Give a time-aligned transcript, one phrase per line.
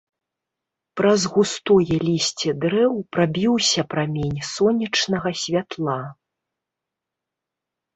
[1.01, 6.01] Праз густое лісце дрэў прабіўся прамень сонечнага святла.